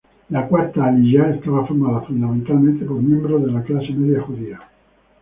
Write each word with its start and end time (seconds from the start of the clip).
La 0.29 0.47
Cuarta 0.47 0.85
Aliyá 0.85 1.29
estaba 1.29 1.59
conformada 1.59 2.01
fundamentalmente 2.07 2.85
por 2.85 2.99
miembros 3.03 3.45
de 3.45 3.51
la 3.51 3.61
clase 3.61 3.91
media 3.93 4.19
judía. 4.19 4.59